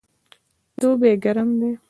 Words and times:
دوبی 0.79 1.11
ګرم 1.23 1.49
دی 1.59 1.71